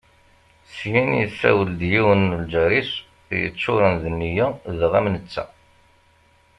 Syin, 0.77 1.09
yessawel-d 1.19 1.79
i 1.83 1.87
yiwen 1.91 2.21
n 2.31 2.37
lǧar-is 2.41 2.91
yeččuren 3.41 3.93
d 4.01 4.03
nneyya 4.13 4.47
daɣ 4.79 4.93
am 4.99 5.07
netta. 5.13 5.45